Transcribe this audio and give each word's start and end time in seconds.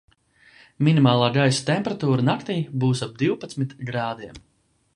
Minimālā 0.87 1.27
gaisa 1.35 1.67
temperatūra 1.67 2.25
naktī 2.31 2.57
būs 2.85 3.05
ap 3.09 3.15
divpadsmit 3.23 3.77
grādiem. 3.91 4.41